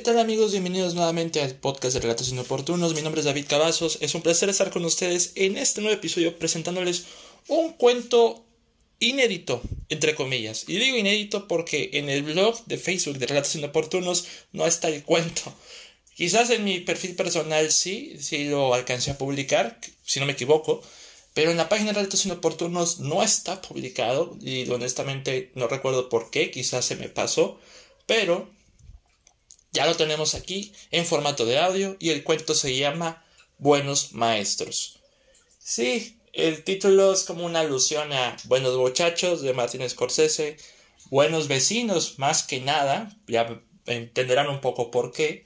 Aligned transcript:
¿qué 0.00 0.04
tal 0.04 0.18
amigos? 0.18 0.52
Bienvenidos 0.52 0.94
nuevamente 0.94 1.42
al 1.42 1.56
podcast 1.56 1.92
de 1.92 2.00
Relatos 2.00 2.30
Inoportunos. 2.30 2.94
Mi 2.94 3.02
nombre 3.02 3.20
es 3.20 3.26
David 3.26 3.44
Cavazos. 3.46 3.98
Es 4.00 4.14
un 4.14 4.22
placer 4.22 4.48
estar 4.48 4.70
con 4.70 4.82
ustedes 4.86 5.32
en 5.34 5.58
este 5.58 5.82
nuevo 5.82 5.94
episodio 5.94 6.38
presentándoles 6.38 7.04
un 7.48 7.74
cuento 7.74 8.42
inédito, 8.98 9.60
entre 9.90 10.14
comillas. 10.14 10.64
Y 10.68 10.78
digo 10.78 10.96
inédito 10.96 11.46
porque 11.46 11.90
en 11.92 12.08
el 12.08 12.22
blog 12.22 12.64
de 12.64 12.78
Facebook 12.78 13.18
de 13.18 13.26
Relatos 13.26 13.56
Inoportunos 13.56 14.24
no 14.52 14.64
está 14.66 14.88
el 14.88 15.04
cuento. 15.04 15.54
Quizás 16.14 16.48
en 16.48 16.64
mi 16.64 16.80
perfil 16.80 17.14
personal 17.14 17.70
sí, 17.70 18.16
sí 18.18 18.44
lo 18.44 18.72
alcancé 18.72 19.10
a 19.10 19.18
publicar, 19.18 19.78
si 20.02 20.18
no 20.18 20.24
me 20.24 20.32
equivoco. 20.32 20.80
Pero 21.34 21.50
en 21.50 21.58
la 21.58 21.68
página 21.68 21.88
de 21.88 21.96
Relatos 21.98 22.24
Inoportunos 22.24 23.00
no 23.00 23.22
está 23.22 23.60
publicado 23.60 24.34
y 24.40 24.66
honestamente 24.70 25.50
no 25.56 25.68
recuerdo 25.68 26.08
por 26.08 26.30
qué, 26.30 26.50
quizás 26.50 26.86
se 26.86 26.96
me 26.96 27.10
pasó. 27.10 27.60
Pero 28.06 28.48
ya 29.72 29.86
lo 29.86 29.96
tenemos 29.96 30.34
aquí 30.34 30.72
en 30.90 31.06
formato 31.06 31.44
de 31.44 31.58
audio 31.58 31.96
y 31.98 32.10
el 32.10 32.24
cuento 32.24 32.54
se 32.54 32.76
llama 32.76 33.24
Buenos 33.58 34.12
Maestros. 34.12 34.98
Sí, 35.58 36.18
el 36.32 36.64
título 36.64 37.12
es 37.12 37.24
como 37.24 37.44
una 37.44 37.60
alusión 37.60 38.12
a 38.12 38.36
Buenos 38.44 38.76
Muchachos 38.76 39.42
de 39.42 39.52
Martin 39.52 39.88
Scorsese, 39.88 40.56
Buenos 41.10 41.48
Vecinos 41.48 42.18
más 42.18 42.42
que 42.42 42.60
nada, 42.60 43.16
ya 43.26 43.60
entenderán 43.86 44.48
un 44.48 44.60
poco 44.60 44.90
por 44.90 45.12
qué. 45.12 45.44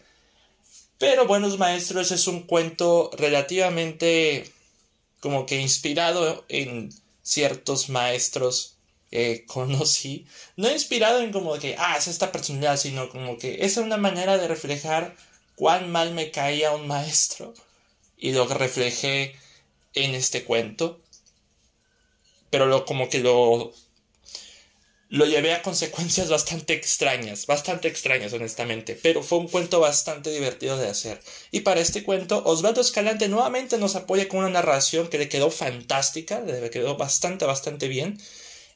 Pero 0.98 1.27
Buenos 1.27 1.59
Maestros 1.59 2.12
es 2.12 2.27
un 2.27 2.43
cuento 2.43 3.10
relativamente 3.16 4.51
como 5.20 5.46
que 5.46 5.60
inspirado 5.60 6.45
en 6.48 6.91
ciertos 7.23 7.88
maestros 7.88 8.73
conocí, 9.46 10.26
no 10.57 10.70
inspirado 10.70 11.20
en 11.20 11.32
como 11.32 11.59
que, 11.59 11.76
ah, 11.79 11.96
es 11.96 12.09
esta 12.09 12.32
personalidad, 12.32 12.76
sino 12.76 13.09
como 13.09 13.38
que 13.38 13.65
es 13.65 13.76
una 13.76 13.96
manera 13.96 14.38
de 14.38 14.48
reflejar 14.48 15.15
cuán 15.56 15.90
mal 15.90 16.12
me 16.12 16.30
caía 16.30 16.73
un 16.73 16.87
maestro 16.88 17.54
y 18.16 18.32
lo 18.32 18.46
reflejé 18.46 19.37
en 19.95 20.15
este 20.15 20.45
cuento, 20.45 21.01
pero 22.51 22.66
lo 22.66 22.84
como 22.84 23.09
que 23.09 23.21
lo 23.21 23.73
lo 25.15 25.26
llevé 25.26 25.52
a 25.52 25.62
consecuencias 25.62 26.28
bastante 26.28 26.74
extrañas, 26.74 27.46
bastante 27.46 27.87
extrañas 27.87 28.32
honestamente, 28.32 28.99
pero 29.01 29.23
fue 29.23 29.38
un 29.38 29.46
cuento 29.46 29.78
bastante 29.78 30.30
divertido 30.30 30.76
de 30.76 30.88
hacer. 30.88 31.21
Y 31.52 31.60
para 31.60 31.80
este 31.80 32.02
cuento, 32.02 32.43
Osvaldo 32.45 32.80
Escalante 32.80 33.28
nuevamente 33.28 33.78
nos 33.78 33.95
apoya 33.95 34.28
con 34.28 34.40
una 34.40 34.49
narración 34.49 35.06
que 35.09 35.18
le 35.18 35.28
quedó 35.28 35.52
fantástica, 35.52 36.40
le 36.40 36.68
quedó 36.71 36.96
bastante, 36.96 37.45
bastante 37.45 37.87
bien. 37.87 38.18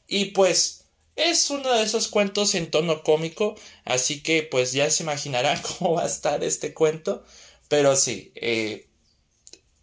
Y 0.09 0.25
pues 0.25 0.85
es 1.15 1.49
uno 1.51 1.71
de 1.71 1.83
esos 1.83 2.07
cuentos 2.07 2.55
en 2.55 2.71
tono 2.71 3.03
cómico, 3.03 3.55
así 3.85 4.21
que 4.21 4.43
pues 4.43 4.73
ya 4.73 4.89
se 4.89 5.03
imaginarán 5.03 5.61
cómo 5.79 5.93
va 5.93 6.03
a 6.03 6.07
estar 6.07 6.43
este 6.43 6.73
cuento. 6.73 7.23
Pero 7.69 7.95
sí, 7.95 8.31
eh, 8.35 8.87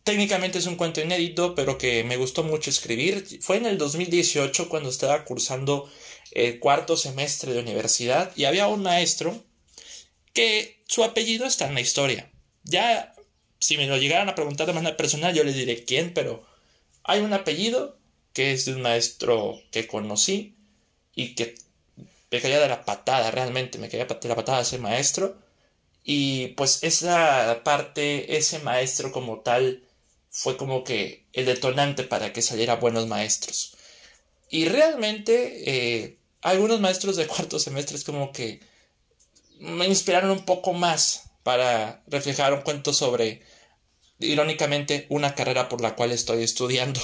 técnicamente 0.02 0.58
es 0.58 0.66
un 0.66 0.77
cuento 0.77 1.00
inédito, 1.00 1.54
pero 1.54 1.78
que 1.78 2.02
me 2.04 2.16
gustó 2.16 2.42
mucho 2.42 2.70
escribir. 2.70 3.24
Fue 3.41 3.56
en 3.56 3.66
el 3.66 3.78
2018 3.78 4.69
cuando 4.69 4.91
estaba 4.91 5.24
cursando 5.24 5.88
el 6.32 6.58
cuarto 6.58 6.97
semestre 6.97 7.52
de 7.52 7.60
universidad 7.60 8.32
y 8.34 8.44
había 8.44 8.66
un 8.66 8.82
maestro 8.82 9.42
que 10.32 10.82
su 10.86 11.04
apellido 11.04 11.47
está 11.47 11.69
en 11.69 11.74
la 11.74 11.80
historia. 11.80 12.30
Ya, 12.64 13.14
si 13.60 13.77
me 13.77 13.86
lo 13.86 13.97
llegaran 13.97 14.28
a 14.28 14.34
preguntar 14.34 14.66
de 14.66 14.72
manera 14.72 14.97
personal, 14.97 15.34
yo 15.34 15.44
les 15.44 15.54
diré 15.54 15.84
quién, 15.84 16.12
pero 16.12 16.44
hay 17.04 17.20
un 17.20 17.32
apellido 17.32 17.95
que 18.36 18.52
es 18.52 18.66
de 18.66 18.74
un 18.74 18.82
maestro 18.82 19.58
que 19.70 19.86
conocí 19.86 20.58
y 21.14 21.34
que 21.34 21.54
me 22.30 22.42
caía 22.42 22.60
de 22.60 22.68
la 22.68 22.84
patada, 22.84 23.30
realmente 23.30 23.78
me 23.78 23.88
caía 23.88 24.04
de 24.04 24.28
la 24.28 24.36
patada 24.36 24.60
ese 24.60 24.76
maestro. 24.76 25.38
Y 26.04 26.48
pues 26.48 26.82
esa 26.82 27.62
parte, 27.64 28.36
ese 28.36 28.58
maestro 28.58 29.10
como 29.10 29.41
tal, 29.41 29.84
fue 30.28 30.58
como 30.58 30.84
que 30.84 31.25
el 31.32 31.46
detonante 31.46 32.02
para 32.02 32.34
que 32.34 32.42
saliera 32.42 32.76
buenos 32.76 33.06
maestros. 33.06 33.75
Y 34.50 34.66
realmente 34.66 35.70
eh, 35.70 36.19
algunos 36.42 36.78
maestros 36.78 37.16
de 37.16 37.26
cuarto 37.26 37.58
semestre 37.58 37.96
es 37.96 38.04
como 38.04 38.32
que 38.32 38.60
me 39.60 39.86
inspiraron 39.86 40.30
un 40.30 40.44
poco 40.44 40.75
más 40.75 41.30
para 41.42 42.02
reflejar 42.06 42.52
un 42.52 42.60
cuento 42.60 42.92
sobre, 42.92 43.41
irónicamente, 44.19 45.06
una 45.08 45.34
carrera 45.34 45.70
por 45.70 45.80
la 45.80 45.96
cual 45.96 46.12
estoy 46.12 46.42
estudiando. 46.42 47.00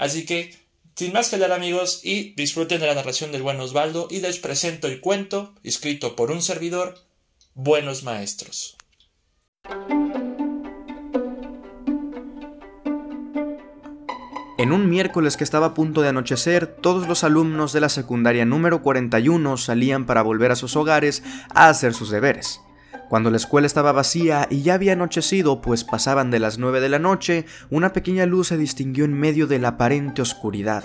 Así 0.00 0.24
que, 0.24 0.56
sin 0.96 1.12
más 1.12 1.28
que 1.28 1.36
hablar 1.36 1.52
amigos, 1.52 2.00
y 2.02 2.32
disfruten 2.32 2.80
de 2.80 2.86
la 2.86 2.94
narración 2.94 3.32
del 3.32 3.42
buen 3.42 3.60
Osvaldo, 3.60 4.08
y 4.10 4.20
les 4.20 4.38
presento 4.38 4.88
el 4.88 5.00
cuento, 5.00 5.54
escrito 5.62 6.16
por 6.16 6.30
un 6.30 6.40
servidor, 6.40 6.98
Buenos 7.52 8.02
Maestros. 8.02 8.78
En 14.56 14.72
un 14.72 14.88
miércoles 14.88 15.36
que 15.36 15.44
estaba 15.44 15.66
a 15.66 15.74
punto 15.74 16.00
de 16.00 16.08
anochecer, 16.08 16.66
todos 16.66 17.06
los 17.06 17.22
alumnos 17.22 17.74
de 17.74 17.80
la 17.80 17.90
secundaria 17.90 18.46
número 18.46 18.80
41 18.82 19.58
salían 19.58 20.06
para 20.06 20.22
volver 20.22 20.50
a 20.50 20.56
sus 20.56 20.76
hogares 20.76 21.22
a 21.54 21.68
hacer 21.68 21.92
sus 21.92 22.08
deberes. 22.08 22.62
Cuando 23.10 23.32
la 23.32 23.38
escuela 23.38 23.66
estaba 23.66 23.90
vacía 23.90 24.46
y 24.50 24.62
ya 24.62 24.74
había 24.74 24.92
anochecido, 24.92 25.60
pues 25.60 25.82
pasaban 25.82 26.30
de 26.30 26.38
las 26.38 26.58
nueve 26.58 26.80
de 26.80 26.88
la 26.88 27.00
noche, 27.00 27.44
una 27.68 27.92
pequeña 27.92 28.24
luz 28.24 28.46
se 28.46 28.56
distinguió 28.56 29.04
en 29.04 29.14
medio 29.14 29.48
de 29.48 29.58
la 29.58 29.70
aparente 29.70 30.22
oscuridad. 30.22 30.84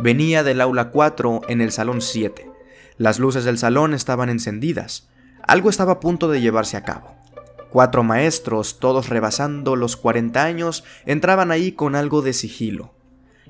Venía 0.00 0.42
del 0.42 0.62
aula 0.62 0.88
4 0.88 1.42
en 1.48 1.60
el 1.60 1.72
salón 1.72 2.00
7. 2.00 2.50
Las 2.96 3.18
luces 3.18 3.44
del 3.44 3.58
salón 3.58 3.92
estaban 3.92 4.30
encendidas. 4.30 5.10
Algo 5.46 5.68
estaba 5.68 5.92
a 5.92 6.00
punto 6.00 6.28
de 6.30 6.40
llevarse 6.40 6.78
a 6.78 6.82
cabo. 6.82 7.14
Cuatro 7.68 8.02
maestros, 8.02 8.78
todos 8.78 9.10
rebasando 9.10 9.76
los 9.76 9.98
40 9.98 10.42
años, 10.42 10.82
entraban 11.04 11.50
ahí 11.50 11.72
con 11.72 11.94
algo 11.94 12.22
de 12.22 12.32
sigilo. 12.32 12.94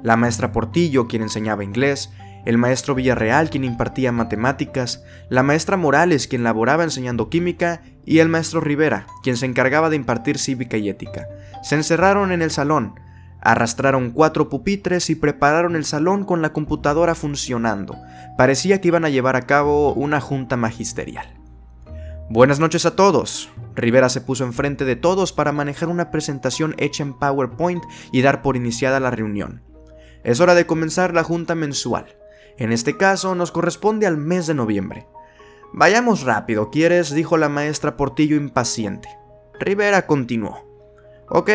La 0.03 0.17
maestra 0.17 0.51
Portillo, 0.51 1.07
quien 1.07 1.23
enseñaba 1.23 1.63
inglés, 1.63 2.11
el 2.47 2.57
maestro 2.57 2.95
Villarreal 2.95 3.51
quien 3.51 3.65
impartía 3.65 4.13
matemáticas, 4.13 5.05
la 5.29 5.43
maestra 5.43 5.77
Morales 5.77 6.27
quien 6.29 6.45
laboraba 6.45 6.85
enseñando 6.85 7.29
química 7.29 7.83
y 8.07 8.21
el 8.21 8.29
maestro 8.29 8.61
Rivera 8.61 9.07
quien 9.23 9.37
se 9.37 9.45
encargaba 9.45 9.91
de 9.91 9.97
impartir 9.97 10.39
cívica 10.39 10.79
y 10.79 10.89
ética. 10.89 11.29
Se 11.63 11.75
encerraron 11.75 12.33
en 12.33 12.41
el 12.41 12.51
salón, 12.51 12.95
arrastraron 13.41 14.13
cuatro 14.13 14.49
pupitres 14.49 15.11
y 15.11 15.17
prepararon 15.17 15.77
el 15.77 15.85
salón 15.85 16.25
con 16.25 16.41
la 16.41 16.53
computadora 16.53 17.15
funcionando. 17.15 17.97
Parecía 18.39 18.81
que 18.81 18.89
iban 18.89 19.05
a 19.05 19.11
llevar 19.11 19.37
a 19.37 19.43
cabo 19.43 19.93
una 19.93 20.21
junta 20.21 20.57
magisterial. 20.57 21.27
Buenas 22.29 22.59
noches 22.59 22.87
a 22.87 22.97
todos. 22.97 23.51
Rivera 23.75 24.09
se 24.09 24.21
puso 24.21 24.45
enfrente 24.45 24.85
de 24.85 24.97
todos 24.97 25.33
para 25.33 25.53
manejar 25.53 25.89
una 25.89 26.11
presentación 26.11 26.75
hecha 26.79 27.03
en 27.03 27.15
PowerPoint 27.15 27.85
y 28.11 28.23
dar 28.23 28.43
por 28.43 28.57
iniciada 28.57 29.01
la 29.01 29.11
reunión. 29.11 29.63
Es 30.25 30.41
hora 30.41 30.55
de 30.55 30.67
comenzar 30.67 31.15
la 31.15 31.23
junta 31.23 31.55
mensual. 31.55 32.17
En 32.59 32.73
este 32.73 32.97
caso 32.97 33.35
nos 33.35 33.53
corresponde 33.53 34.07
al 34.07 34.17
mes 34.17 34.47
de 34.47 34.55
noviembre. 34.55 35.07
Vayamos 35.73 36.23
rápido, 36.23 36.71
¿quieres? 36.71 37.13
dijo 37.13 37.37
la 37.37 37.49
maestra 37.49 37.97
Portillo 37.97 38.37
impaciente. 38.37 39.09
Rivera 39.59 40.07
continuó. 40.07 40.65
Ok, 41.29 41.51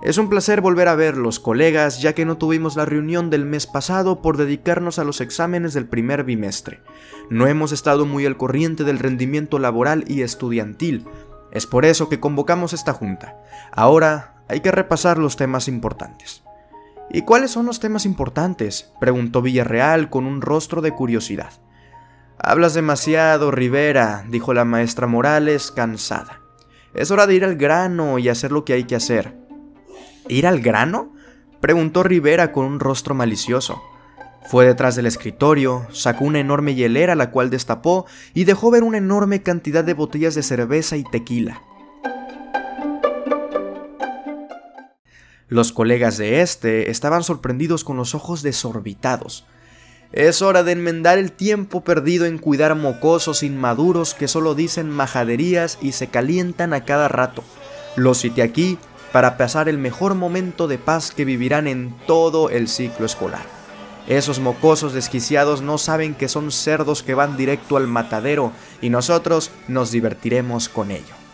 es 0.00 0.16
un 0.16 0.28
placer 0.28 0.60
volver 0.60 0.86
a 0.86 0.94
verlos, 0.94 1.40
colegas, 1.40 2.00
ya 2.00 2.14
que 2.14 2.24
no 2.24 2.38
tuvimos 2.38 2.76
la 2.76 2.84
reunión 2.84 3.30
del 3.30 3.44
mes 3.44 3.66
pasado 3.66 4.22
por 4.22 4.36
dedicarnos 4.36 4.98
a 4.98 5.04
los 5.04 5.20
exámenes 5.20 5.74
del 5.74 5.88
primer 5.88 6.22
bimestre. 6.24 6.80
No 7.30 7.46
hemos 7.46 7.72
estado 7.72 8.06
muy 8.06 8.24
al 8.24 8.36
corriente 8.36 8.84
del 8.84 9.00
rendimiento 9.00 9.58
laboral 9.58 10.04
y 10.06 10.22
estudiantil. 10.22 11.04
Es 11.50 11.66
por 11.66 11.84
eso 11.84 12.08
que 12.08 12.20
convocamos 12.20 12.72
esta 12.74 12.92
junta. 12.92 13.42
Ahora 13.72 14.42
hay 14.48 14.60
que 14.60 14.70
repasar 14.70 15.18
los 15.18 15.36
temas 15.36 15.66
importantes. 15.66 16.44
¿Y 17.10 17.22
cuáles 17.22 17.50
son 17.50 17.66
los 17.66 17.80
temas 17.80 18.04
importantes? 18.04 18.92
preguntó 19.00 19.40
Villarreal 19.40 20.10
con 20.10 20.26
un 20.26 20.42
rostro 20.42 20.82
de 20.82 20.92
curiosidad. 20.92 21.52
Hablas 22.38 22.74
demasiado, 22.74 23.50
Rivera, 23.50 24.24
dijo 24.28 24.54
la 24.54 24.64
maestra 24.64 25.06
Morales, 25.06 25.72
cansada. 25.72 26.40
Es 26.94 27.10
hora 27.10 27.26
de 27.26 27.34
ir 27.34 27.44
al 27.44 27.56
grano 27.56 28.18
y 28.18 28.28
hacer 28.28 28.52
lo 28.52 28.64
que 28.64 28.74
hay 28.74 28.84
que 28.84 28.96
hacer. 28.96 29.36
¿Ir 30.28 30.46
al 30.46 30.60
grano? 30.60 31.12
preguntó 31.60 32.02
Rivera 32.02 32.52
con 32.52 32.64
un 32.66 32.78
rostro 32.78 33.14
malicioso. 33.14 33.82
Fue 34.46 34.64
detrás 34.64 34.94
del 34.94 35.06
escritorio, 35.06 35.86
sacó 35.90 36.24
una 36.24 36.40
enorme 36.40 36.74
hielera 36.74 37.14
la 37.14 37.30
cual 37.30 37.50
destapó 37.50 38.06
y 38.34 38.44
dejó 38.44 38.70
ver 38.70 38.82
una 38.82 38.98
enorme 38.98 39.42
cantidad 39.42 39.84
de 39.84 39.94
botellas 39.94 40.34
de 40.34 40.42
cerveza 40.42 40.96
y 40.96 41.04
tequila. 41.04 41.62
Los 45.48 45.72
colegas 45.72 46.18
de 46.18 46.42
este 46.42 46.90
estaban 46.90 47.24
sorprendidos 47.24 47.82
con 47.82 47.96
los 47.96 48.14
ojos 48.14 48.42
desorbitados. 48.42 49.46
Es 50.12 50.42
hora 50.42 50.62
de 50.62 50.72
enmendar 50.72 51.18
el 51.18 51.32
tiempo 51.32 51.82
perdido 51.82 52.26
en 52.26 52.38
cuidar 52.38 52.74
mocosos 52.74 53.42
inmaduros 53.42 54.14
que 54.14 54.28
solo 54.28 54.54
dicen 54.54 54.90
majaderías 54.90 55.78
y 55.80 55.92
se 55.92 56.08
calientan 56.08 56.74
a 56.74 56.84
cada 56.84 57.08
rato. 57.08 57.42
Los 57.96 58.20
cité 58.20 58.42
aquí 58.42 58.78
para 59.12 59.38
pasar 59.38 59.70
el 59.70 59.78
mejor 59.78 60.14
momento 60.14 60.68
de 60.68 60.78
paz 60.78 61.12
que 61.12 61.24
vivirán 61.24 61.66
en 61.66 61.94
todo 62.06 62.50
el 62.50 62.68
ciclo 62.68 63.06
escolar. 63.06 63.44
Esos 64.06 64.40
mocosos 64.40 64.92
desquiciados 64.92 65.60
no 65.62 65.76
saben 65.78 66.14
que 66.14 66.28
son 66.28 66.50
cerdos 66.50 67.02
que 67.02 67.14
van 67.14 67.36
directo 67.36 67.76
al 67.76 67.86
matadero 67.86 68.52
y 68.80 68.90
nosotros 68.90 69.50
nos 69.66 69.90
divertiremos 69.90 70.68
con 70.68 70.90
ello. 70.90 71.27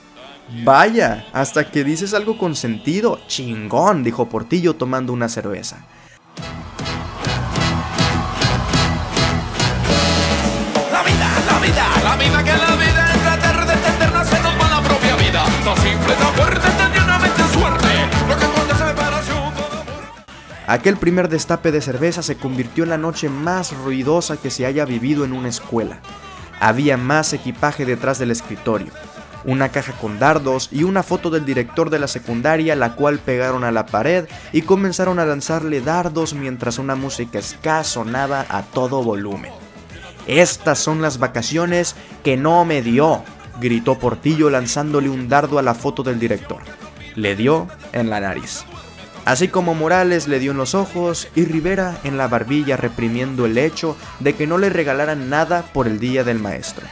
Vaya, 0.50 1.26
hasta 1.32 1.70
que 1.70 1.84
dices 1.84 2.14
algo 2.14 2.38
con 2.38 2.54
sentido. 2.54 3.18
Chingón, 3.26 4.04
dijo 4.04 4.28
Portillo 4.28 4.74
tomando 4.74 5.12
una 5.12 5.28
cerveza. 5.28 5.84
La 10.92 11.02
vida, 11.02 11.30
la 11.50 11.58
vida, 11.58 11.86
la 12.04 12.16
vida 12.16 12.44
que 12.44 12.52
la 12.52 12.76
vida 12.76 13.12
es 13.14 13.22
tratar 13.22 13.66
de 13.66 13.72
entendernos 13.72 14.32
en 14.32 14.42
nos 14.42 14.60
va 14.60 14.80
la 14.80 14.88
propia 14.88 15.16
vida. 15.16 15.44
No 15.64 15.76
simple, 15.76 16.14
tan 16.14 16.34
fuerte, 16.34 16.68
tenía 16.68 17.04
una 17.04 17.18
mente 17.18 17.42
suerte. 17.52 17.88
Lo 18.28 18.36
que 18.36 18.46
cuando 18.46 18.74
se 18.76 18.86
separación 18.88 19.54
todo 19.54 19.84
Aquel 20.66 20.96
primer 20.98 21.28
destape 21.28 21.72
de 21.72 21.80
cerveza 21.80 22.22
se 22.22 22.36
convirtió 22.36 22.84
en 22.84 22.90
la 22.90 22.98
noche 22.98 23.28
más 23.28 23.72
ruidosa 23.72 24.36
que 24.36 24.50
se 24.50 24.66
haya 24.66 24.84
vivido 24.84 25.24
en 25.24 25.32
una 25.32 25.48
escuela. 25.48 26.00
Había 26.60 26.96
más 26.96 27.32
equipaje 27.32 27.84
detrás 27.84 28.18
del 28.18 28.30
escritorio, 28.30 28.92
una 29.44 29.70
caja 29.70 29.92
con 29.92 30.18
dardos 30.18 30.68
y 30.72 30.84
una 30.84 31.02
foto 31.02 31.30
del 31.30 31.44
director 31.44 31.90
de 31.90 31.98
la 31.98 32.08
secundaria, 32.08 32.76
la 32.76 32.94
cual 32.94 33.18
pegaron 33.18 33.64
a 33.64 33.72
la 33.72 33.86
pared 33.86 34.26
y 34.52 34.62
comenzaron 34.62 35.18
a 35.18 35.26
lanzarle 35.26 35.80
dardos 35.80 36.34
mientras 36.34 36.78
una 36.78 36.94
música 36.94 37.40
ska 37.40 37.84
sonaba 37.84 38.46
a 38.48 38.62
todo 38.62 39.02
volumen. 39.02 39.52
Estas 40.26 40.78
son 40.78 41.02
las 41.02 41.18
vacaciones 41.18 41.94
que 42.22 42.36
no 42.36 42.64
me 42.64 42.80
dio, 42.80 43.22
gritó 43.60 43.98
Portillo 43.98 44.48
lanzándole 44.48 45.10
un 45.10 45.28
dardo 45.28 45.58
a 45.58 45.62
la 45.62 45.74
foto 45.74 46.02
del 46.02 46.18
director. 46.18 46.62
Le 47.14 47.36
dio 47.36 47.68
en 47.92 48.10
la 48.10 48.20
nariz. 48.20 48.64
Así 49.24 49.48
como 49.48 49.74
Morales 49.74 50.28
le 50.28 50.38
dio 50.38 50.50
en 50.50 50.58
los 50.58 50.74
ojos 50.74 51.28
y 51.34 51.44
Rivera 51.44 51.96
en 52.04 52.18
la 52.18 52.28
barbilla 52.28 52.76
reprimiendo 52.76 53.46
el 53.46 53.56
hecho 53.56 53.96
de 54.20 54.34
que 54.34 54.46
no 54.46 54.58
le 54.58 54.68
regalaran 54.68 55.30
nada 55.30 55.62
por 55.72 55.86
el 55.86 55.98
día 55.98 56.24
del 56.24 56.38
maestro. 56.38 56.86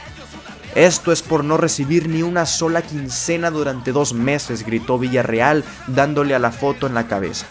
Esto 0.75 1.11
es 1.11 1.21
por 1.21 1.43
no 1.43 1.57
recibir 1.57 2.09
ni 2.09 2.23
una 2.23 2.47
sola 2.47 2.81
quincena 2.81 3.51
durante 3.51 3.91
dos 3.91 4.13
meses, 4.13 4.65
gritó 4.65 4.97
Villarreal 4.97 5.63
dándole 5.85 6.33
a 6.33 6.39
la 6.39 6.51
foto 6.51 6.87
en 6.87 6.95
la 6.95 7.07
cabeza, 7.07 7.45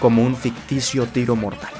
como 0.00 0.24
un 0.24 0.36
ficticio 0.36 1.06
tiro 1.06 1.36
mortal. 1.36 1.70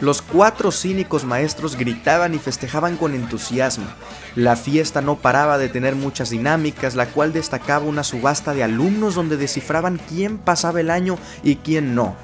Los 0.00 0.20
cuatro 0.20 0.72
cínicos 0.72 1.24
maestros 1.24 1.76
gritaban 1.76 2.34
y 2.34 2.38
festejaban 2.38 2.96
con 2.96 3.14
entusiasmo. 3.14 3.86
La 4.34 4.56
fiesta 4.56 5.00
no 5.00 5.16
paraba 5.16 5.58
de 5.58 5.68
tener 5.68 5.94
muchas 5.96 6.30
dinámicas, 6.30 6.94
la 6.94 7.06
cual 7.06 7.32
destacaba 7.32 7.84
una 7.84 8.04
subasta 8.04 8.54
de 8.54 8.64
alumnos 8.64 9.14
donde 9.14 9.36
descifraban 9.36 10.00
quién 10.08 10.38
pasaba 10.38 10.80
el 10.80 10.90
año 10.90 11.18
y 11.42 11.56
quién 11.56 11.94
no, 11.94 12.16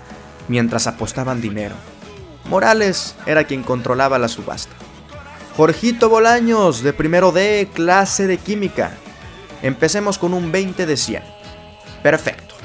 mientras 0.49 0.87
apostaban 0.89 1.41
dinero. 1.41 1.75
Morales 2.49 3.17
era 3.27 3.45
quien 3.45 3.63
controlaba 3.63 4.19
la 4.19 4.29
subasta. 4.29 4.84
Jorgito 5.57 6.09
Bolaños, 6.09 6.83
de 6.83 6.93
primero 6.93 7.31
D, 7.31 7.69
clase 7.73 8.27
de 8.27 8.39
química. 8.39 8.91
Empecemos 9.63 10.19
con 10.19 10.35
un 10.35 10.51
20 10.51 10.85
de 10.85 10.97
100. 10.97 11.23
Perfecto. 12.03 12.57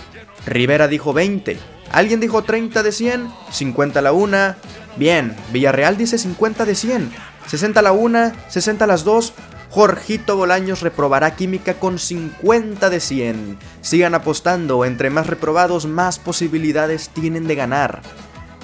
Rivera 0.48 0.88
dijo 0.88 1.14
20. 1.14 1.60
¿Alguien 1.92 2.20
dijo 2.20 2.44
30 2.44 2.82
de 2.82 2.92
100? 2.92 3.32
50 3.52 4.02
la 4.02 4.12
una. 4.12 4.58
Bien, 4.96 5.36
Villarreal 5.52 5.98
dice 5.98 6.18
50 6.18 6.66
de 6.66 6.74
100. 6.74 7.12
60 7.46 7.80
la 7.84 7.92
una, 7.92 8.34
60 8.50 8.88
las 8.88 9.04
dos. 9.04 9.34
Jorgito 9.70 10.36
Bolaños 10.36 10.82
reprobará 10.82 11.36
química 11.36 11.76
con 11.76 12.00
50 12.00 12.90
de 12.90 13.00
100. 13.00 13.60
Sigan 13.82 14.16
apostando, 14.16 14.84
entre 14.84 15.12
más 15.12 15.28
reprobados 15.28 15.86
más 15.86 16.18
posibilidades 16.18 17.10
tienen 17.10 17.48
de 17.48 17.54
ganar. 17.54 18.02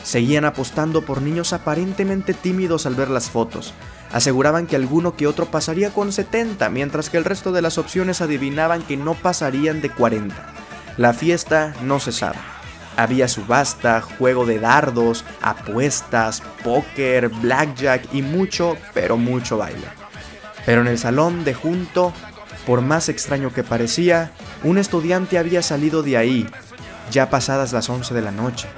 Seguían 0.03 0.45
apostando 0.45 1.03
por 1.03 1.21
niños 1.21 1.53
aparentemente 1.53 2.33
tímidos 2.33 2.87
al 2.87 2.95
ver 2.95 3.11
las 3.11 3.29
fotos. 3.29 3.73
Aseguraban 4.15 4.65
que 4.65 4.77
alguno 4.77 5.17
que 5.17 5.27
otro 5.27 5.47
pasaría 5.47 5.89
con 5.89 6.13
70, 6.13 6.69
mientras 6.69 7.09
que 7.09 7.17
el 7.17 7.25
resto 7.25 7.51
de 7.51 7.61
las 7.61 7.77
opciones 7.77 8.21
adivinaban 8.21 8.81
que 8.81 8.95
no 8.95 9.13
pasarían 9.13 9.81
de 9.81 9.89
40. 9.89 10.33
La 10.95 11.11
fiesta 11.11 11.73
no 11.81 11.99
cesaba. 11.99 12.39
Había 12.95 13.27
subasta, 13.27 13.99
juego 13.99 14.45
de 14.45 14.61
dardos, 14.61 15.25
apuestas, 15.41 16.41
póker, 16.63 17.27
blackjack 17.27 18.13
y 18.13 18.21
mucho, 18.21 18.77
pero 18.93 19.17
mucho 19.17 19.57
baile. 19.57 19.87
Pero 20.65 20.79
en 20.79 20.87
el 20.87 20.97
salón 20.97 21.43
de 21.43 21.53
junto, 21.53 22.13
por 22.65 22.79
más 22.79 23.09
extraño 23.09 23.51
que 23.51 23.65
parecía, 23.65 24.31
un 24.63 24.77
estudiante 24.77 25.37
había 25.37 25.61
salido 25.61 26.03
de 26.03 26.15
ahí, 26.15 26.49
ya 27.11 27.29
pasadas 27.29 27.73
las 27.73 27.89
11 27.89 28.13
de 28.13 28.21
la 28.21 28.31
noche. 28.31 28.69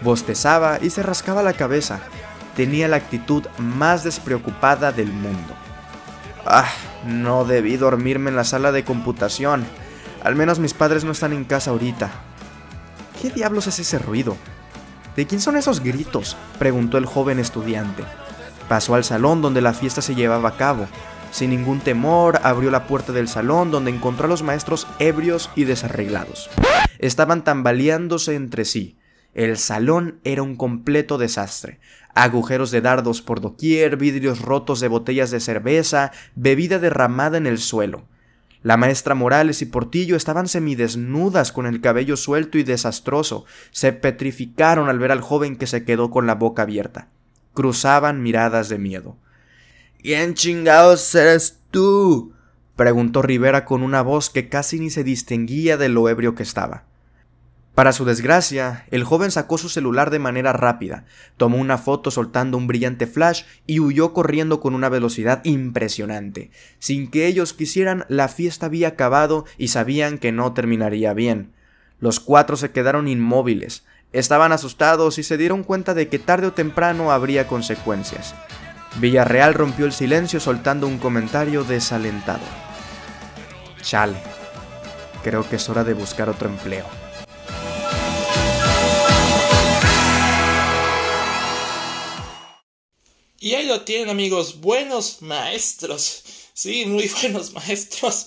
Bostezaba 0.00 0.78
y 0.80 0.88
se 0.88 1.02
rascaba 1.02 1.42
la 1.42 1.52
cabeza. 1.52 2.00
Tenía 2.56 2.88
la 2.88 2.96
actitud 2.96 3.46
más 3.58 4.04
despreocupada 4.04 4.92
del 4.92 5.12
mundo. 5.12 5.54
Ah, 6.46 6.68
no 7.06 7.44
debí 7.44 7.76
dormirme 7.76 8.30
en 8.30 8.36
la 8.36 8.44
sala 8.44 8.72
de 8.72 8.84
computación. 8.84 9.64
Al 10.22 10.36
menos 10.36 10.58
mis 10.58 10.74
padres 10.74 11.04
no 11.04 11.12
están 11.12 11.32
en 11.32 11.44
casa 11.44 11.70
ahorita. 11.70 12.10
¿Qué 13.20 13.30
diablos 13.30 13.66
es 13.66 13.78
ese 13.78 13.98
ruido? 13.98 14.36
¿De 15.16 15.26
quién 15.26 15.40
son 15.40 15.56
esos 15.56 15.80
gritos? 15.80 16.36
preguntó 16.58 16.98
el 16.98 17.06
joven 17.06 17.38
estudiante. 17.38 18.04
Pasó 18.68 18.94
al 18.94 19.04
salón 19.04 19.42
donde 19.42 19.60
la 19.60 19.74
fiesta 19.74 20.02
se 20.02 20.14
llevaba 20.14 20.50
a 20.50 20.56
cabo. 20.56 20.86
Sin 21.30 21.50
ningún 21.50 21.80
temor, 21.80 22.40
abrió 22.42 22.70
la 22.70 22.86
puerta 22.86 23.12
del 23.12 23.28
salón 23.28 23.70
donde 23.70 23.90
encontró 23.90 24.26
a 24.26 24.28
los 24.28 24.42
maestros 24.42 24.86
ebrios 24.98 25.50
y 25.54 25.64
desarreglados. 25.64 26.50
Estaban 26.98 27.44
tambaleándose 27.44 28.34
entre 28.34 28.64
sí. 28.64 28.98
El 29.34 29.58
salón 29.58 30.20
era 30.24 30.42
un 30.42 30.56
completo 30.56 31.18
desastre. 31.18 31.78
Agujeros 32.14 32.70
de 32.70 32.80
dardos 32.80 33.22
por 33.22 33.40
doquier, 33.40 33.96
vidrios 33.96 34.40
rotos 34.40 34.80
de 34.80 34.88
botellas 34.88 35.30
de 35.30 35.40
cerveza, 35.40 36.12
bebida 36.34 36.78
derramada 36.78 37.38
en 37.38 37.46
el 37.46 37.58
suelo. 37.58 38.04
La 38.62 38.76
maestra 38.76 39.14
Morales 39.14 39.62
y 39.62 39.66
Portillo 39.66 40.16
estaban 40.16 40.46
semidesnudas 40.46 41.50
con 41.50 41.66
el 41.66 41.80
cabello 41.80 42.16
suelto 42.16 42.58
y 42.58 42.62
desastroso. 42.62 43.46
Se 43.70 43.92
petrificaron 43.92 44.90
al 44.90 44.98
ver 44.98 45.12
al 45.12 45.22
joven 45.22 45.56
que 45.56 45.66
se 45.66 45.84
quedó 45.84 46.10
con 46.10 46.26
la 46.26 46.34
boca 46.34 46.62
abierta. 46.62 47.08
Cruzaban 47.54 48.22
miradas 48.22 48.68
de 48.68 48.78
miedo. 48.78 49.16
¿Quién 50.02 50.34
chingados 50.34 51.14
eres 51.14 51.58
tú? 51.70 52.34
preguntó 52.76 53.22
Rivera 53.22 53.64
con 53.64 53.82
una 53.82 54.02
voz 54.02 54.28
que 54.28 54.48
casi 54.48 54.78
ni 54.78 54.90
se 54.90 55.04
distinguía 55.04 55.76
de 55.76 55.88
lo 55.88 56.08
ebrio 56.08 56.34
que 56.34 56.42
estaba. 56.42 56.84
Para 57.80 57.94
su 57.94 58.04
desgracia, 58.04 58.84
el 58.90 59.04
joven 59.04 59.30
sacó 59.30 59.56
su 59.56 59.70
celular 59.70 60.10
de 60.10 60.18
manera 60.18 60.52
rápida, 60.52 61.06
tomó 61.38 61.56
una 61.56 61.78
foto 61.78 62.10
soltando 62.10 62.58
un 62.58 62.66
brillante 62.66 63.06
flash 63.06 63.44
y 63.66 63.80
huyó 63.80 64.12
corriendo 64.12 64.60
con 64.60 64.74
una 64.74 64.90
velocidad 64.90 65.40
impresionante. 65.44 66.50
Sin 66.78 67.10
que 67.10 67.26
ellos 67.26 67.54
quisieran, 67.54 68.04
la 68.10 68.28
fiesta 68.28 68.66
había 68.66 68.88
acabado 68.88 69.46
y 69.56 69.68
sabían 69.68 70.18
que 70.18 70.30
no 70.30 70.52
terminaría 70.52 71.14
bien. 71.14 71.54
Los 72.00 72.20
cuatro 72.20 72.58
se 72.58 72.70
quedaron 72.70 73.08
inmóviles, 73.08 73.86
estaban 74.12 74.52
asustados 74.52 75.18
y 75.18 75.22
se 75.22 75.38
dieron 75.38 75.64
cuenta 75.64 75.94
de 75.94 76.08
que 76.08 76.18
tarde 76.18 76.48
o 76.48 76.52
temprano 76.52 77.12
habría 77.12 77.46
consecuencias. 77.46 78.34
Villarreal 78.96 79.54
rompió 79.54 79.86
el 79.86 79.92
silencio 79.92 80.38
soltando 80.38 80.86
un 80.86 80.98
comentario 80.98 81.64
desalentado. 81.64 82.44
Chale, 83.80 84.18
creo 85.24 85.48
que 85.48 85.56
es 85.56 85.66
hora 85.70 85.82
de 85.82 85.94
buscar 85.94 86.28
otro 86.28 86.46
empleo. 86.46 86.84
Y 93.42 93.54
ahí 93.54 93.64
lo 93.64 93.80
tienen 93.80 94.10
amigos, 94.10 94.60
buenos 94.60 95.22
maestros. 95.22 96.24
Sí, 96.52 96.84
muy 96.84 97.08
buenos 97.22 97.52
maestros. 97.54 98.26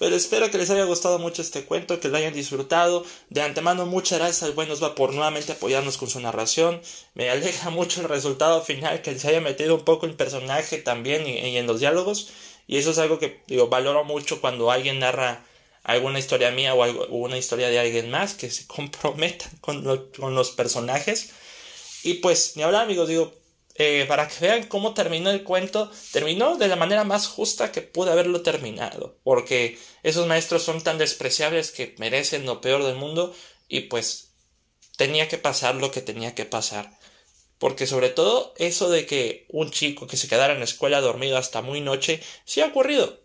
Pero 0.00 0.16
espero 0.16 0.50
que 0.50 0.58
les 0.58 0.70
haya 0.70 0.82
gustado 0.82 1.20
mucho 1.20 1.40
este 1.40 1.64
cuento, 1.64 2.00
que 2.00 2.08
lo 2.08 2.16
hayan 2.16 2.34
disfrutado. 2.34 3.04
De 3.28 3.42
antemano, 3.42 3.86
muchas 3.86 4.18
gracias 4.18 4.42
al 4.42 4.50
buen 4.50 4.68
Osva 4.68 4.96
por 4.96 5.14
nuevamente 5.14 5.52
apoyarnos 5.52 5.98
con 5.98 6.10
su 6.10 6.18
narración. 6.18 6.82
Me 7.14 7.30
alegra 7.30 7.70
mucho 7.70 8.00
el 8.00 8.08
resultado 8.08 8.60
final, 8.60 9.02
que 9.02 9.16
se 9.16 9.28
haya 9.28 9.40
metido 9.40 9.76
un 9.76 9.84
poco 9.84 10.06
en 10.06 10.16
personaje 10.16 10.78
también 10.78 11.28
y, 11.28 11.56
en 11.56 11.66
los 11.68 11.78
diálogos. 11.78 12.30
Y 12.66 12.78
eso 12.78 12.90
es 12.90 12.98
algo 12.98 13.20
que 13.20 13.42
digo, 13.46 13.68
valoro 13.68 14.02
mucho 14.02 14.40
cuando 14.40 14.72
alguien 14.72 14.98
narra 14.98 15.46
alguna 15.84 16.18
historia 16.18 16.50
mía 16.50 16.74
o, 16.74 17.06
una 17.14 17.38
historia 17.38 17.68
de 17.68 17.78
alguien 17.78 18.10
más, 18.10 18.34
que 18.34 18.50
se 18.50 18.66
comprometan 18.66 19.52
con, 19.60 20.10
con 20.18 20.34
los 20.34 20.50
personajes. 20.50 21.30
Y 22.02 22.14
pues, 22.14 22.56
ni 22.56 22.64
hablar 22.64 22.82
amigos, 22.82 23.08
digo, 23.08 23.39
eh, 23.82 24.04
para 24.04 24.28
que 24.28 24.34
vean 24.40 24.64
cómo 24.64 24.92
terminó 24.92 25.30
el 25.30 25.42
cuento, 25.42 25.90
terminó 26.12 26.58
de 26.58 26.68
la 26.68 26.76
manera 26.76 27.02
más 27.02 27.26
justa 27.26 27.72
que 27.72 27.80
pude 27.80 28.10
haberlo 28.10 28.42
terminado, 28.42 29.16
porque 29.24 29.78
esos 30.02 30.26
maestros 30.26 30.62
son 30.62 30.82
tan 30.82 30.98
despreciables 30.98 31.70
que 31.70 31.94
merecen 31.96 32.44
lo 32.44 32.60
peor 32.60 32.84
del 32.84 32.96
mundo 32.96 33.34
y 33.68 33.80
pues 33.80 34.32
tenía 34.98 35.28
que 35.28 35.38
pasar 35.38 35.76
lo 35.76 35.90
que 35.90 36.02
tenía 36.02 36.34
que 36.34 36.44
pasar. 36.44 36.98
Porque 37.56 37.86
sobre 37.86 38.10
todo 38.10 38.52
eso 38.58 38.90
de 38.90 39.06
que 39.06 39.46
un 39.48 39.70
chico 39.70 40.06
que 40.06 40.18
se 40.18 40.28
quedara 40.28 40.52
en 40.52 40.58
la 40.58 40.66
escuela 40.66 41.00
dormido 41.00 41.38
hasta 41.38 41.62
muy 41.62 41.80
noche, 41.80 42.22
sí 42.44 42.60
ha 42.60 42.66
ocurrido. 42.66 43.22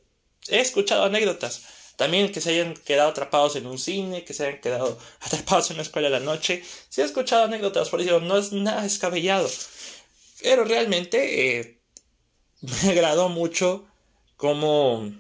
He 0.48 0.62
escuchado 0.62 1.04
anécdotas. 1.04 1.64
También 1.98 2.32
que 2.32 2.40
se 2.40 2.52
hayan 2.52 2.76
quedado 2.76 3.10
atrapados 3.10 3.58
en 3.58 3.66
un 3.66 3.78
cine, 3.78 4.24
que 4.24 4.34
se 4.34 4.46
hayan 4.48 4.62
quedado 4.62 4.98
atrapados 5.20 5.70
en 5.70 5.76
una 5.76 5.84
escuela 5.84 6.10
de 6.10 6.20
la 6.20 6.26
noche. 6.26 6.64
Si 6.88 7.02
he 7.02 7.04
escuchado 7.04 7.44
anécdotas, 7.44 7.90
por 7.90 8.00
eso 8.00 8.22
no 8.22 8.38
es 8.38 8.54
nada 8.54 8.84
descabellado. 8.84 9.50
Pero 10.46 10.64
realmente 10.64 11.58
eh, 11.58 11.80
me 12.62 12.92
agradó 12.92 13.30
mucho 13.30 13.88
cómo 14.38 15.12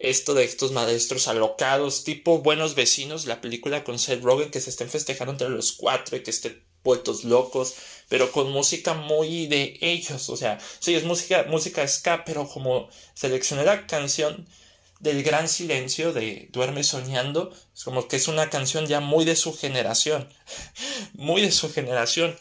esto 0.00 0.34
de 0.34 0.42
estos 0.42 0.72
maestros 0.72 1.28
alocados, 1.28 2.02
tipo 2.02 2.40
Buenos 2.40 2.74
Vecinos, 2.74 3.26
la 3.26 3.40
película 3.40 3.84
con 3.84 4.00
Seth 4.00 4.24
Rogen, 4.24 4.50
que 4.50 4.60
se 4.60 4.70
estén 4.70 4.90
festejando 4.90 5.30
entre 5.30 5.48
los 5.50 5.70
cuatro 5.70 6.16
y 6.16 6.24
que 6.24 6.30
estén 6.32 6.60
vueltos 6.82 7.22
locos, 7.22 7.76
pero 8.08 8.32
con 8.32 8.50
música 8.50 8.94
muy 8.94 9.46
de 9.46 9.78
ellos, 9.80 10.28
o 10.28 10.36
sea, 10.36 10.58
sí, 10.80 10.96
es 10.96 11.04
música, 11.04 11.44
música 11.48 11.86
ska, 11.86 12.24
pero 12.24 12.48
como 12.48 12.88
seleccioné 13.14 13.62
la 13.62 13.86
canción 13.86 14.48
del 14.98 15.22
gran 15.22 15.48
silencio 15.48 16.12
de 16.12 16.48
Duerme 16.50 16.82
soñando, 16.82 17.54
es 17.72 17.84
como 17.84 18.08
que 18.08 18.16
es 18.16 18.26
una 18.26 18.50
canción 18.50 18.86
ya 18.86 18.98
muy 18.98 19.24
de 19.24 19.36
su 19.36 19.56
generación, 19.56 20.28
muy 21.12 21.42
de 21.42 21.52
su 21.52 21.72
generación, 21.72 22.36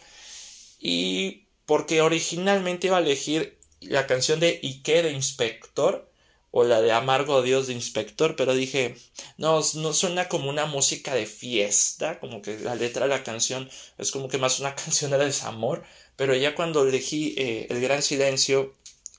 y 0.79 1.47
porque 1.65 2.01
originalmente 2.01 2.87
iba 2.87 2.97
a 2.97 3.01
elegir 3.01 3.57
la 3.81 4.07
canción 4.07 4.39
de 4.39 4.59
Ike 4.63 5.03
de 5.03 5.11
Inspector, 5.11 6.07
o 6.51 6.63
la 6.63 6.81
de 6.81 6.91
Amargo 6.91 7.41
Dios 7.41 7.67
de 7.67 7.73
Inspector, 7.73 8.35
pero 8.35 8.55
dije, 8.55 8.95
no, 9.37 9.61
no 9.75 9.93
suena 9.93 10.27
como 10.27 10.49
una 10.49 10.65
música 10.65 11.13
de 11.13 11.25
fiesta, 11.25 12.19
como 12.19 12.41
que 12.41 12.57
la 12.59 12.73
letra 12.73 13.03
de 13.03 13.09
la 13.09 13.23
canción 13.23 13.69
es 13.97 14.11
como 14.11 14.27
que 14.27 14.37
más 14.37 14.59
una 14.59 14.73
canción 14.83 15.11
de 15.11 15.17
desamor, 15.19 15.83
pero 16.15 16.33
ya 16.35 16.55
cuando 16.55 16.87
elegí 16.87 17.35
eh, 17.37 17.67
El 17.69 17.81
Gran 17.81 18.01
Silencio, 18.01 18.73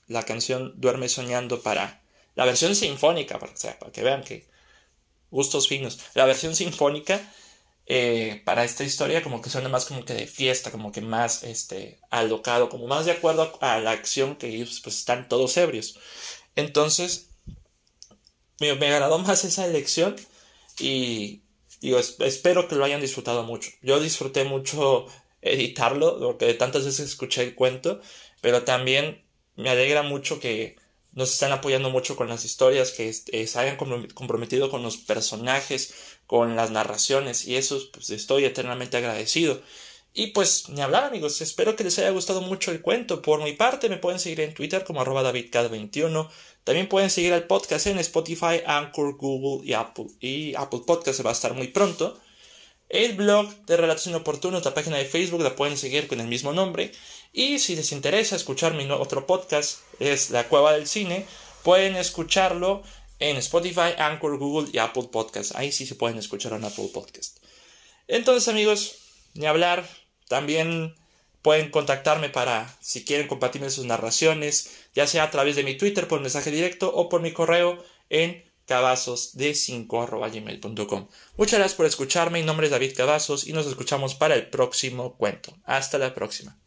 la 0.07 0.23
canción 0.23 0.73
Duerme 0.77 1.07
Soñando 1.07 1.61
para 1.61 2.01
la 2.35 2.45
versión 2.45 2.75
sinfónica, 2.75 3.39
para, 3.39 3.53
para 3.79 3.91
que 3.91 4.03
vean 4.03 4.23
que 4.23 4.45
gustos 5.31 5.67
finos, 5.67 5.99
la 6.15 6.25
versión 6.25 6.55
sinfónica 6.55 7.21
eh, 7.89 8.43
para 8.45 8.63
esta 8.63 8.83
historia 8.83 9.23
como 9.23 9.41
que 9.41 9.49
suena 9.49 9.67
más 9.67 9.85
como 9.85 10.05
que 10.05 10.13
de 10.13 10.27
fiesta, 10.27 10.71
como 10.71 10.91
que 10.91 11.01
más 11.01 11.43
este 11.43 11.99
alocado, 12.11 12.69
como 12.69 12.85
más 12.87 13.05
de 13.05 13.13
acuerdo 13.13 13.57
a 13.61 13.79
la 13.79 13.91
acción 13.91 14.35
que 14.35 14.47
ellos 14.47 14.79
pues 14.83 14.99
están 14.99 15.27
todos 15.27 15.57
ebrios. 15.57 15.99
Entonces, 16.55 17.31
me, 18.59 18.75
me 18.75 18.87
agradó 18.87 19.17
más 19.17 19.43
esa 19.43 19.65
elección 19.65 20.15
y 20.79 21.41
digo, 21.81 21.99
espero 21.99 22.67
que 22.67 22.75
lo 22.75 22.85
hayan 22.85 23.01
disfrutado 23.01 23.43
mucho. 23.43 23.71
Yo 23.81 23.99
disfruté 23.99 24.43
mucho 24.43 25.07
editarlo, 25.41 26.19
porque 26.19 26.53
tantas 26.53 26.85
veces 26.85 27.09
escuché 27.09 27.41
el 27.43 27.55
cuento, 27.55 28.01
pero 28.41 28.63
también 28.63 29.23
me 29.55 29.69
alegra 29.71 30.03
mucho 30.03 30.39
que 30.39 30.77
nos 31.11 31.33
están 31.33 31.51
apoyando 31.51 31.89
mucho 31.89 32.15
con 32.15 32.29
las 32.29 32.45
historias, 32.45 32.91
que 32.91 33.11
se 33.13 33.59
hayan 33.59 33.77
comprometido 33.77 34.69
con 34.69 34.83
los 34.83 34.97
personajes, 34.97 36.18
con 36.29 36.55
las 36.55 36.69
narraciones, 36.69 37.47
y 37.47 37.55
eso 37.55 37.81
pues 37.91 38.11
estoy 38.11 38.45
eternamente 38.45 38.97
agradecido. 38.97 39.63
Y 40.13 40.27
pues 40.27 40.69
ni 40.69 40.79
hablar 40.79 41.05
amigos, 41.05 41.41
espero 41.41 41.75
que 41.75 41.83
les 41.83 41.97
haya 41.97 42.11
gustado 42.11 42.41
mucho 42.41 42.69
el 42.69 42.83
cuento. 42.83 43.23
Por 43.23 43.41
mi 43.41 43.53
parte 43.53 43.89
me 43.89 43.97
pueden 43.97 44.19
seguir 44.19 44.41
en 44.41 44.53
Twitter 44.53 44.83
como 44.83 45.01
arroba 45.01 45.23
davidcad21. 45.23 46.29
También 46.63 46.87
pueden 46.87 47.09
seguir 47.09 47.33
al 47.33 47.47
podcast 47.47 47.87
en 47.87 47.97
Spotify, 47.97 48.61
Anchor, 48.63 49.17
Google 49.17 49.67
y 49.67 49.73
Apple. 49.73 50.05
Y 50.19 50.53
Apple 50.53 50.81
Podcast 50.85 51.25
va 51.25 51.31
a 51.31 51.33
estar 51.33 51.55
muy 51.55 51.69
pronto. 51.69 52.19
El 52.89 53.13
blog 53.13 53.49
de 53.65 53.77
Relatos 53.77 54.05
Inoportunos, 54.05 54.63
la 54.63 54.75
página 54.75 54.97
de 54.97 55.05
Facebook, 55.05 55.41
la 55.41 55.55
pueden 55.55 55.77
seguir 55.77 56.07
con 56.07 56.19
el 56.19 56.27
mismo 56.27 56.53
nombre. 56.53 56.91
Y 57.33 57.57
si 57.57 57.75
les 57.75 57.91
interesa 57.91 58.35
escuchar 58.35 58.75
mi 58.75 58.87
otro 58.91 59.25
podcast, 59.25 59.79
es 59.99 60.29
La 60.29 60.47
Cueva 60.47 60.73
del 60.73 60.85
Cine, 60.85 61.25
pueden 61.63 61.95
escucharlo 61.95 62.83
en 63.19 63.37
Spotify, 63.37 63.93
Anchor, 63.97 64.37
Google 64.37 64.69
y 64.73 64.79
Apple 64.79 65.09
Podcast. 65.11 65.55
Ahí 65.55 65.71
sí 65.71 65.85
se 65.85 65.95
pueden 65.95 66.17
escuchar 66.17 66.53
en 66.53 66.65
Apple 66.65 66.89
Podcast. 66.93 67.37
Entonces 68.07 68.47
amigos, 68.47 68.95
ni 69.33 69.45
hablar. 69.45 69.87
También 70.27 70.95
pueden 71.41 71.71
contactarme 71.71 72.29
para, 72.29 72.77
si 72.81 73.05
quieren 73.05 73.27
compartirme 73.27 73.69
sus 73.69 73.85
narraciones, 73.85 74.71
ya 74.93 75.07
sea 75.07 75.23
a 75.23 75.31
través 75.31 75.55
de 75.55 75.63
mi 75.63 75.77
Twitter 75.77 76.05
por 76.07 76.19
mensaje 76.21 76.51
directo 76.51 76.93
o 76.93 77.07
por 77.09 77.21
mi 77.21 77.33
correo 77.33 77.83
en 78.09 78.43
cavazosd5.gmail.com. 78.67 81.07
Muchas 81.37 81.59
gracias 81.59 81.75
por 81.75 81.87
escucharme. 81.87 82.39
Mi 82.39 82.45
nombre 82.45 82.67
es 82.67 82.71
David 82.71 82.95
Cavazos 82.95 83.47
y 83.47 83.53
nos 83.53 83.65
escuchamos 83.65 84.13
para 84.15 84.35
el 84.35 84.49
próximo 84.49 85.17
cuento. 85.17 85.57
Hasta 85.63 85.97
la 85.97 86.13
próxima. 86.13 86.59